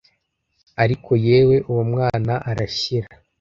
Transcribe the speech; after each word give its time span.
ariko 0.83 1.11
yewe 1.27 1.55
uwo 1.69 1.83
mwana 1.91 2.33
arashyira 2.49 3.07